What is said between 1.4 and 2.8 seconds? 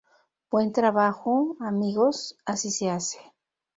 amigos. Así